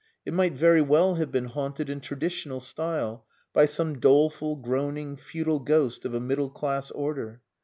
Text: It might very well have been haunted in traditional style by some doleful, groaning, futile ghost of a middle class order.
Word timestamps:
It 0.25 0.33
might 0.33 0.53
very 0.57 0.81
well 0.81 1.13
have 1.13 1.31
been 1.31 1.45
haunted 1.45 1.87
in 1.87 1.99
traditional 2.01 2.59
style 2.59 3.23
by 3.53 3.67
some 3.67 3.99
doleful, 3.99 4.55
groaning, 4.55 5.15
futile 5.15 5.59
ghost 5.59 6.05
of 6.05 6.15
a 6.15 6.19
middle 6.19 6.49
class 6.49 6.89
order. 6.89 7.43